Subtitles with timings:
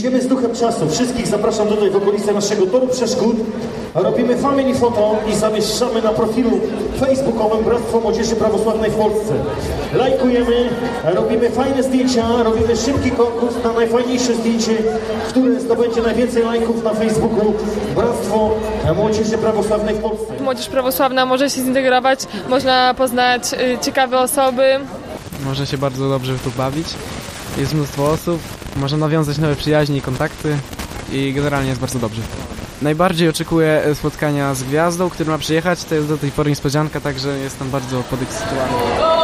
[0.00, 0.90] Idziemy z duchem czasu.
[0.90, 3.36] Wszystkich zapraszam tutaj w okolice naszego toru przeszkód.
[3.94, 6.50] Robimy family foto i zamieszczamy na profilu
[7.00, 9.34] facebookowym Bractwo Młodzieży Prawosławnej w Polsce.
[9.94, 10.68] Lajkujemy,
[11.04, 14.76] robimy fajne zdjęcia, robimy szybki konkurs na najfajniejsze zdjęcie,
[15.28, 17.54] które zdobędzie najwięcej lajków na Facebooku
[17.94, 18.50] Bractwo
[18.96, 20.42] Młodzieży Prawosławnej w Polsce.
[20.42, 24.62] Młodzież prawosławna może się zintegrować, można poznać y, ciekawe osoby.
[25.44, 26.86] Można się bardzo dobrze tu bawić.
[27.58, 28.40] Jest mnóstwo osób,
[28.80, 30.56] można nawiązać nowe przyjaźnie i kontakty
[31.12, 32.22] i generalnie jest bardzo dobrze.
[32.82, 35.84] Najbardziej oczekuję spotkania z gwiazdą, który ma przyjechać.
[35.84, 39.19] To jest do tej pory niespodzianka, także jestem bardzo podekscytowany.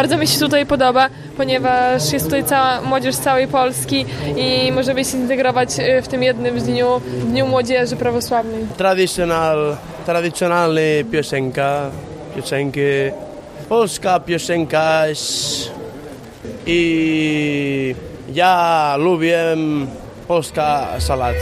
[0.00, 5.04] Bardzo mi się tutaj podoba, ponieważ jest tutaj cała młodzież z całej Polski i możemy
[5.04, 8.66] się zintegrować y, w tym jednym dniu, Dniu Młodzieży Prawosławnej.
[8.76, 9.76] Tradicional,
[10.06, 11.90] tradicjonalny piosenka,
[12.36, 12.80] piosenki,
[13.68, 15.02] polska piosenka
[16.66, 17.94] i
[18.32, 19.56] ja lubię
[20.28, 21.36] polska salat.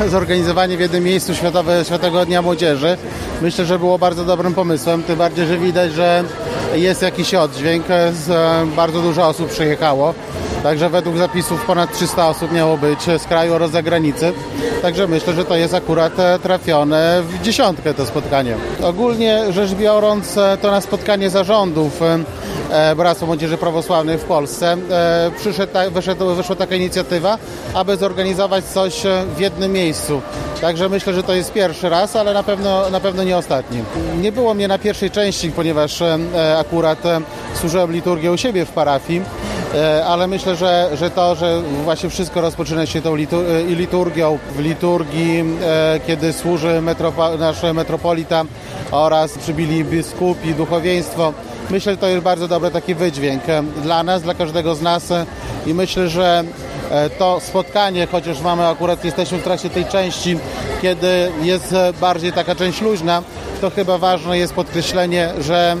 [0.08, 2.96] zorganizowanie w jednym miejscu Światowe, Światowego Dnia Młodzieży
[3.42, 6.24] myślę, że było bardzo dobrym pomysłem, tym bardziej, że widać, że
[6.74, 8.28] jest jakiś oddźwięk, z,
[8.76, 10.14] bardzo dużo osób przyjechało.
[10.62, 14.32] Także według zapisów ponad 300 osób miało być z kraju oraz zagranicy.
[14.82, 16.12] Także myślę, że to jest akurat
[16.42, 18.56] trafione w dziesiątkę to spotkanie.
[18.82, 22.00] Ogólnie rzecz biorąc, to na spotkanie zarządów
[22.96, 24.76] Bractwa Młodzieży Prawosławnej w Polsce
[25.36, 27.38] przyszedł, wyszedł, wyszła taka inicjatywa,
[27.74, 29.02] aby zorganizować coś
[29.36, 30.20] w jednym miejscu.
[30.60, 33.82] Także myślę, że to jest pierwszy raz, ale na pewno, na pewno nie ostatni.
[34.20, 36.02] Nie było mnie na pierwszej części, ponieważ
[36.58, 36.98] akurat
[37.54, 39.22] służyłem liturgię u siebie w parafii,
[40.06, 43.16] ale myślę, że, że to, że właśnie wszystko rozpoczyna się tą
[43.68, 45.44] liturgią, w liturgii,
[46.06, 48.44] kiedy służy metropo, nasz metropolita
[48.90, 51.32] oraz przybili biskupi, duchowieństwo,
[51.70, 53.42] myślę, że to jest bardzo dobry taki wydźwięk
[53.82, 55.12] dla nas, dla każdego z nas
[55.66, 56.44] i myślę, że
[57.18, 60.38] to spotkanie, chociaż mamy akurat, jesteśmy w trakcie tej części,
[60.82, 63.22] kiedy jest bardziej taka część luźna,
[63.60, 65.76] to chyba ważne jest podkreślenie, że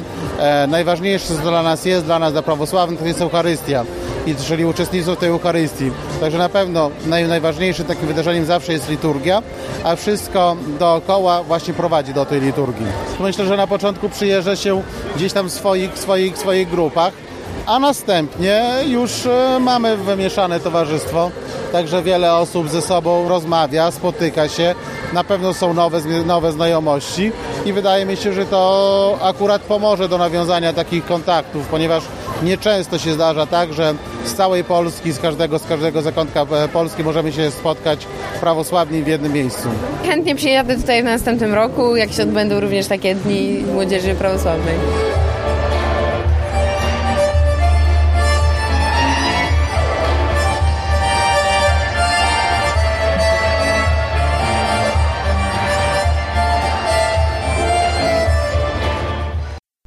[0.68, 3.84] najważniejsze dla nas jest, dla nas, dla prawosławnych, to jest Eucharystia,
[4.26, 5.90] i czyli uczestnictwo w tej Eucharystii.
[6.20, 9.42] Także na pewno naj, najważniejszym takim wydarzeniem zawsze jest liturgia,
[9.84, 12.86] a wszystko dookoła właśnie prowadzi do tej liturgii.
[13.20, 14.82] Myślę, że na początku przyjeżdża się
[15.16, 17.12] gdzieś tam w swoich, swoich, swoich grupach,
[17.66, 19.12] a następnie już
[19.60, 21.30] mamy wymieszane towarzystwo,
[21.72, 24.74] także wiele osób ze sobą rozmawia, spotyka się,
[25.12, 27.32] na pewno są nowe, nowe znajomości
[27.64, 32.04] i wydaje mi się, że to akurat pomoże do nawiązania takich kontaktów, ponieważ
[32.42, 33.94] nieczęsto się zdarza tak, że
[34.24, 38.06] z całej Polski, z każdego, z każdego zakątka Polski możemy się spotkać
[38.40, 39.68] prawosławni w jednym miejscu.
[40.06, 44.74] Chętnie przyjadę tutaj w następnym roku, jak się odbędą również takie dni młodzieży prawosławnej.